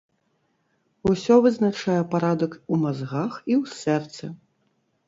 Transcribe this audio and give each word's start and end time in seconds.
Усё 1.11 1.35
вызначае 1.47 1.99
парадак 2.15 2.51
у 2.73 2.81
мазгах 2.87 3.31
і 3.51 3.61
ў 3.61 3.63
сэрцы. 3.81 4.25